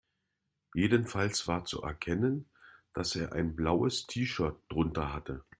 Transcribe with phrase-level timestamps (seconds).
[0.73, 2.49] Jedenfalls war zu erkennen,
[2.91, 5.45] dass er ein blaues T-Shirt drunter hatte.